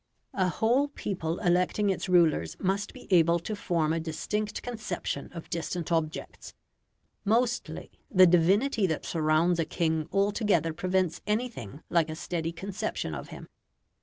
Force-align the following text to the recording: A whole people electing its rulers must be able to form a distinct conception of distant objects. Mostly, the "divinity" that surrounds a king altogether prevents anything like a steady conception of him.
A 0.33 0.49
whole 0.49 0.87
people 0.87 1.37
electing 1.41 1.91
its 1.91 2.09
rulers 2.09 2.57
must 2.59 2.91
be 2.91 3.07
able 3.13 3.37
to 3.37 3.55
form 3.55 3.93
a 3.93 3.99
distinct 3.99 4.63
conception 4.63 5.31
of 5.31 5.47
distant 5.51 5.91
objects. 5.91 6.55
Mostly, 7.23 7.91
the 8.09 8.25
"divinity" 8.25 8.87
that 8.87 9.05
surrounds 9.05 9.59
a 9.59 9.63
king 9.65 10.09
altogether 10.11 10.73
prevents 10.73 11.21
anything 11.27 11.83
like 11.91 12.09
a 12.09 12.15
steady 12.15 12.51
conception 12.51 13.13
of 13.13 13.27
him. 13.27 13.47